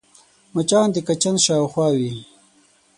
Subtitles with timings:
[0.53, 2.11] مچان د کچن شاوخوا وي